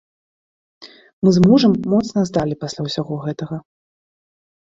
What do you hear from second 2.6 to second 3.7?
пасля ўсяго гэтага.